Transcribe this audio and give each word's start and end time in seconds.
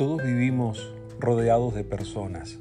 Todos 0.00 0.22
vivimos 0.22 0.90
rodeados 1.18 1.74
de 1.74 1.84
personas. 1.84 2.58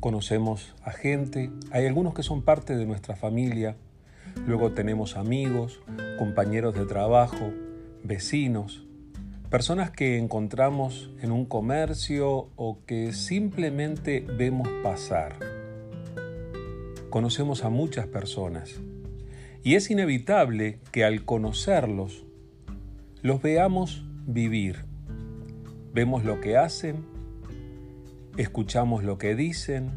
Conocemos 0.00 0.74
a 0.82 0.90
gente, 0.90 1.50
hay 1.70 1.84
algunos 1.84 2.14
que 2.14 2.22
son 2.22 2.40
parte 2.40 2.74
de 2.74 2.86
nuestra 2.86 3.14
familia, 3.14 3.76
luego 4.46 4.72
tenemos 4.72 5.18
amigos, 5.18 5.82
compañeros 6.18 6.74
de 6.74 6.86
trabajo, 6.86 7.52
vecinos, 8.02 8.86
personas 9.50 9.90
que 9.90 10.16
encontramos 10.16 11.10
en 11.20 11.30
un 11.30 11.44
comercio 11.44 12.48
o 12.56 12.78
que 12.86 13.12
simplemente 13.12 14.24
vemos 14.38 14.70
pasar. 14.82 15.36
Conocemos 17.10 17.64
a 17.64 17.68
muchas 17.68 18.06
personas 18.06 18.80
y 19.62 19.74
es 19.74 19.90
inevitable 19.90 20.78
que 20.90 21.04
al 21.04 21.26
conocerlos 21.26 22.24
los 23.20 23.42
veamos 23.42 24.06
vivir. 24.26 24.95
Vemos 25.96 26.26
lo 26.26 26.42
que 26.42 26.58
hacen, 26.58 27.06
escuchamos 28.36 29.02
lo 29.02 29.16
que 29.16 29.34
dicen, 29.34 29.92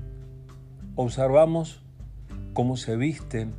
observamos 0.95 1.83
cómo 2.53 2.77
se 2.77 2.95
visten, 2.95 3.53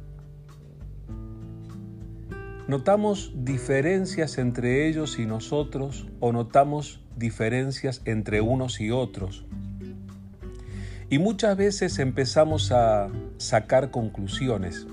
¿Notamos 2.67 3.33
diferencias 3.35 4.39
entre 4.39 4.89
ellos 4.89 5.19
y 5.19 5.27
nosotros 5.27 6.07
o 6.21 6.33
notamos 6.33 7.05
diferencias 7.15 8.01
entre 8.07 8.41
unos 8.41 8.81
y 8.81 8.91
otros? 8.91 9.45
Y 11.11 11.19
muchas 11.19 11.59
veces 11.59 11.99
empezamos 11.99 12.73
a 12.73 13.09
sacar 13.37 13.91
conclusiones 13.91 14.87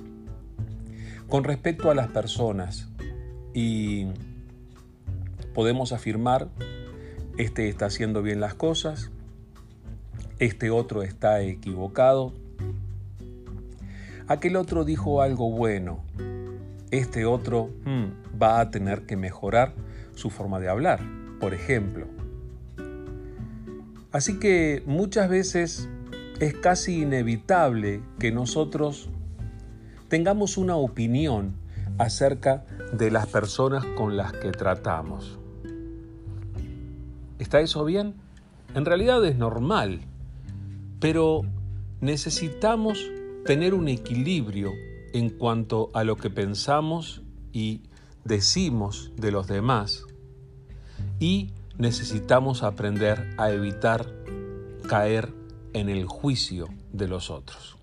con 1.30 1.46
respecto 1.46 1.90
a 1.90 1.96
las 1.96 2.08
personas 2.08 2.90
y 3.54 4.08
podemos 5.54 5.92
afirmar, 5.92 6.50
este 7.38 7.70
está 7.70 7.86
haciendo 7.86 8.22
bien 8.22 8.40
las 8.40 8.54
cosas, 8.54 9.12
este 10.40 10.70
otro 10.70 11.04
está 11.04 11.42
equivocado, 11.42 12.34
aquel 14.28 14.56
otro 14.56 14.86
dijo 14.86 15.22
algo 15.22 15.52
bueno, 15.52 16.04
este 16.92 17.26
otro 17.26 17.70
hmm, 17.86 18.42
va 18.42 18.60
a 18.60 18.72
tener 18.72 19.06
que 19.06 19.18
mejorar 19.18 19.74
su 20.16 20.30
forma 20.30 20.60
de 20.60 20.70
hablar, 20.70 21.02
por 21.40 21.54
ejemplo. 21.54 22.08
Así 24.12 24.40
que 24.40 24.84
muchas 24.86 25.30
veces 25.30 25.90
es 26.40 26.54
casi 26.56 27.02
inevitable 27.02 28.02
que 28.20 28.32
nosotros 28.32 29.10
tengamos 30.08 30.58
una 30.58 30.76
opinión 30.76 31.56
acerca 31.98 32.66
de 32.94 33.12
las 33.12 33.28
personas 33.28 33.86
con 33.98 34.18
las 34.18 34.34
que 34.34 34.52
tratamos. 34.52 35.40
¿Está 37.40 37.62
eso 37.62 37.86
bien? 37.86 38.16
En 38.76 38.86
realidad 38.86 39.24
es 39.26 39.38
normal, 39.38 40.02
pero 41.00 41.44
necesitamos 42.02 43.12
tener 43.46 43.74
un 43.74 43.88
equilibrio 43.88 44.72
en 45.14 45.30
cuanto 45.30 45.90
a 45.94 46.04
lo 46.04 46.16
que 46.18 46.30
pensamos 46.30 47.22
y 47.54 47.82
decimos 48.24 49.12
de 49.16 49.32
los 49.32 49.48
demás 49.48 50.06
y 51.20 51.52
necesitamos 51.78 52.64
aprender 52.64 53.30
a 53.38 53.52
evitar 53.52 54.12
caer 54.88 55.34
en 55.74 55.90
el 55.90 56.06
juicio 56.06 56.68
de 56.92 57.08
los 57.08 57.30
otros. 57.30 57.78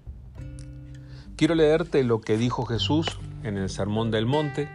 Quiero 1.37 1.55
leerte 1.55 2.05
lo 2.05 2.21
que 2.21 2.37
dijo 2.37 2.65
Jesús 2.65 3.07
en 3.43 3.57
el 3.57 3.69
Sermón 3.69 4.11
del 4.11 4.27
Monte. 4.27 4.69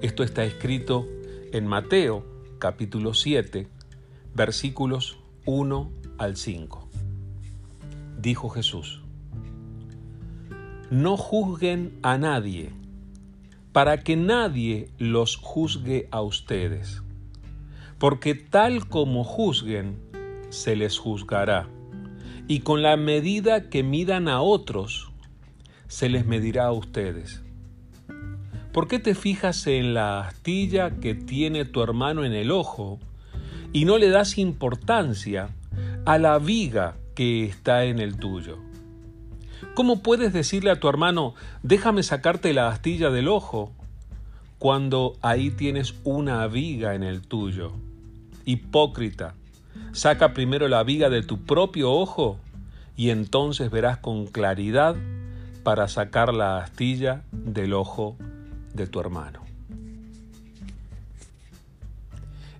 Esto 0.00 0.22
está 0.22 0.44
escrito 0.44 1.06
en 1.52 1.66
Mateo 1.66 2.24
capítulo 2.58 3.12
7, 3.14 3.68
versículos 4.34 5.18
1 5.44 5.90
al 6.18 6.36
5. 6.36 6.88
Dijo 8.18 8.48
Jesús, 8.48 9.02
no 10.90 11.16
juzguen 11.16 11.98
a 12.02 12.16
nadie, 12.18 12.70
para 13.72 14.02
que 14.02 14.16
nadie 14.16 14.90
los 14.98 15.36
juzgue 15.36 16.08
a 16.10 16.22
ustedes, 16.22 17.02
porque 17.98 18.34
tal 18.34 18.88
como 18.88 19.24
juzguen, 19.24 19.98
se 20.50 20.76
les 20.76 20.98
juzgará, 20.98 21.68
y 22.48 22.60
con 22.60 22.82
la 22.82 22.96
medida 22.96 23.68
que 23.68 23.82
midan 23.82 24.28
a 24.28 24.40
otros, 24.40 25.10
se 25.88 26.08
les 26.08 26.26
medirá 26.26 26.66
a 26.66 26.72
ustedes. 26.72 27.42
¿Por 28.72 28.88
qué 28.88 28.98
te 28.98 29.14
fijas 29.14 29.66
en 29.66 29.92
la 29.92 30.20
astilla 30.20 30.98
que 31.00 31.14
tiene 31.14 31.66
tu 31.66 31.82
hermano 31.82 32.24
en 32.24 32.32
el 32.32 32.50
ojo 32.50 32.98
y 33.72 33.84
no 33.84 33.98
le 33.98 34.10
das 34.10 34.38
importancia 34.38 35.48
a 36.04 36.18
la 36.18 36.38
viga 36.38 36.96
que 37.14 37.44
está 37.44 37.84
en 37.84 37.98
el 37.98 38.16
tuyo? 38.16 38.58
¿Cómo 39.74 40.02
puedes 40.02 40.32
decirle 40.32 40.70
a 40.70 40.80
tu 40.80 40.88
hermano, 40.88 41.34
déjame 41.62 42.02
sacarte 42.02 42.52
la 42.52 42.68
astilla 42.68 43.10
del 43.10 43.28
ojo, 43.28 43.72
cuando 44.58 45.16
ahí 45.22 45.50
tienes 45.50 45.94
una 46.04 46.46
viga 46.46 46.94
en 46.94 47.02
el 47.02 47.22
tuyo? 47.22 47.72
Hipócrita, 48.44 49.34
saca 49.92 50.34
primero 50.34 50.68
la 50.68 50.82
viga 50.82 51.08
de 51.08 51.22
tu 51.22 51.38
propio 51.38 51.92
ojo 51.92 52.38
y 52.96 53.10
entonces 53.10 53.70
verás 53.70 53.98
con 53.98 54.26
claridad 54.26 54.96
para 55.62 55.88
sacar 55.88 56.34
la 56.34 56.58
astilla 56.58 57.22
del 57.32 57.72
ojo 57.72 58.16
de 58.74 58.86
tu 58.86 59.00
hermano. 59.00 59.41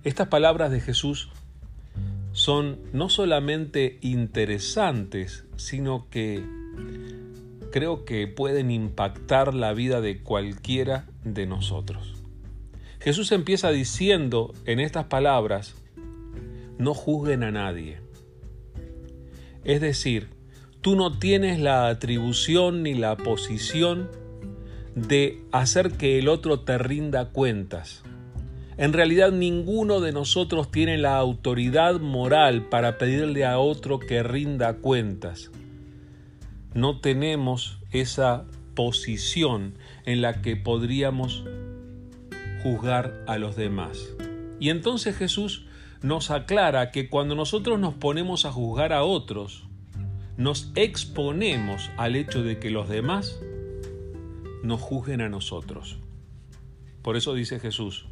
Estas 0.03 0.27
palabras 0.27 0.69
de 0.69 0.81
Jesús 0.81 1.29
son 2.33 2.79
no 2.91 3.07
solamente 3.09 3.99
interesantes, 4.01 5.45
sino 5.55 6.09
que 6.09 6.43
creo 7.71 8.03
que 8.03 8.27
pueden 8.27 8.69
impactar 8.69 9.53
la 9.53 9.73
vida 9.73 10.01
de 10.01 10.21
cualquiera 10.21 11.05
de 11.23 11.45
nosotros. 11.45 12.21
Jesús 12.99 13.31
empieza 13.31 13.71
diciendo 13.71 14.53
en 14.65 14.79
estas 14.79 15.05
palabras, 15.05 15.75
no 16.77 16.93
juzguen 16.93 17.43
a 17.43 17.51
nadie. 17.51 17.99
Es 19.63 19.79
decir, 19.79 20.29
tú 20.81 20.95
no 20.97 21.17
tienes 21.17 21.59
la 21.59 21.87
atribución 21.87 22.83
ni 22.83 22.93
la 22.93 23.15
posición 23.15 24.09
de 24.95 25.41
hacer 25.51 25.93
que 25.93 26.19
el 26.19 26.27
otro 26.27 26.59
te 26.59 26.77
rinda 26.77 27.29
cuentas. 27.29 28.03
En 28.77 28.93
realidad 28.93 29.31
ninguno 29.31 29.99
de 29.99 30.11
nosotros 30.11 30.71
tiene 30.71 30.97
la 30.97 31.17
autoridad 31.17 31.99
moral 31.99 32.69
para 32.69 32.97
pedirle 32.97 33.45
a 33.45 33.59
otro 33.59 33.99
que 33.99 34.23
rinda 34.23 34.75
cuentas 34.77 35.51
no 36.73 36.99
tenemos 36.99 37.79
esa 37.91 38.45
posición 38.75 39.75
en 40.05 40.21
la 40.21 40.41
que 40.41 40.55
podríamos 40.55 41.43
juzgar 42.63 43.23
a 43.27 43.37
los 43.37 43.55
demás. 43.55 44.09
Y 44.59 44.69
entonces 44.69 45.15
Jesús 45.15 45.65
nos 46.01 46.31
aclara 46.31 46.91
que 46.91 47.09
cuando 47.09 47.35
nosotros 47.35 47.79
nos 47.79 47.93
ponemos 47.93 48.45
a 48.45 48.51
juzgar 48.51 48.91
a 48.93 49.03
otros, 49.03 49.63
nos 50.37 50.71
exponemos 50.75 51.91
al 51.97 52.15
hecho 52.15 52.43
de 52.43 52.59
que 52.59 52.71
los 52.71 52.89
demás 52.89 53.39
nos 54.63 54.81
juzguen 54.81 55.21
a 55.21 55.29
nosotros. 55.29 55.97
Por 57.03 57.17
eso 57.17 57.33
dice 57.33 57.59
Jesús, 57.59 58.07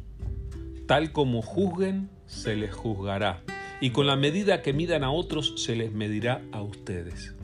tal 0.92 1.10
como 1.10 1.40
juzguen, 1.40 2.10
se 2.26 2.54
les 2.54 2.74
juzgará, 2.74 3.40
y 3.80 3.92
con 3.92 4.06
la 4.06 4.14
medida 4.14 4.60
que 4.60 4.74
midan 4.74 5.04
a 5.04 5.10
otros, 5.10 5.54
se 5.56 5.74
les 5.74 5.90
medirá 5.90 6.42
a 6.52 6.60
ustedes. 6.60 7.34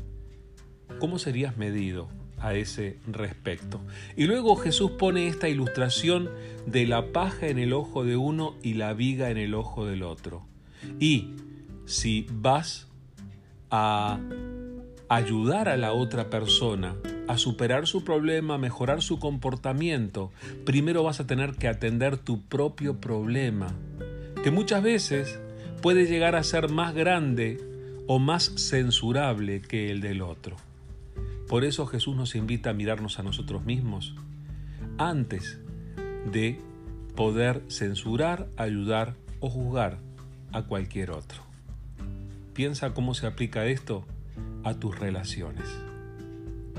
¿Cómo 0.99 1.19
serías 1.19 1.57
medido 1.57 2.11
a 2.37 2.53
ese 2.53 2.99
respecto? 3.07 3.81
Y 4.19 4.27
luego 4.27 4.55
Jesús 4.57 4.91
pone 4.99 5.29
esta 5.29 5.49
ilustración 5.49 6.29
de 6.67 6.87
la 6.87 7.11
paja 7.11 7.47
en 7.47 7.59
el 7.59 7.73
ojo 7.73 8.05
de 8.05 8.19
uno 8.19 8.55
y 8.63 8.75
la 8.75 8.93
viga 8.93 9.31
en 9.31 9.39
el 9.39 9.55
ojo 9.55 9.87
del 9.87 10.03
otro. 10.03 10.47
Y 11.01 11.31
si 11.87 12.27
vas 12.31 12.87
a 13.71 14.21
ayudar 15.09 15.71
a 15.71 15.79
la 15.79 15.95
otra 15.95 16.29
persona 16.29 16.97
a 17.29 17.37
superar 17.37 17.87
su 17.87 18.05
problema, 18.05 18.55
a 18.55 18.59
mejorar 18.59 19.03
su 19.03 19.19
comportamiento, 19.19 20.33
primero 20.65 21.05
vas 21.05 21.21
a 21.21 21.27
tener 21.27 21.55
que 21.55 21.69
atender 21.69 22.17
tu 22.17 22.41
propio 22.41 23.01
problema, 23.01 23.69
que 24.43 24.51
muchas 24.51 24.83
veces 24.83 25.39
puede 25.83 26.07
llegar 26.07 26.35
a 26.35 26.43
ser 26.43 26.71
más 26.71 26.95
grande 26.95 27.61
o 28.07 28.19
más 28.19 28.53
censurable 28.57 29.61
que 29.61 29.91
el 29.91 30.01
del 30.01 30.23
otro. 30.23 30.57
Por 31.49 31.65
eso 31.65 31.87
Jesús 31.87 32.17
nos 32.17 32.35
invita 32.35 32.71
a 32.71 32.75
mirarnos 32.75 33.19
a 33.19 33.23
nosotros 33.23 33.65
mismos 33.65 34.15
antes 34.97 35.61
de 36.33 36.59
poder 37.15 37.63
censurar, 37.69 38.49
ayudar 38.57 39.15
o 39.41 39.51
juzgar 39.51 39.99
a 40.53 40.63
cualquier 40.63 41.11
otro. 41.11 41.43
Piensa 42.55 42.95
cómo 42.95 43.15
se 43.15 43.27
aplica 43.27 43.67
esto 43.67 44.05
a 44.65 44.75
tus 44.75 44.99
relaciones 44.99 45.88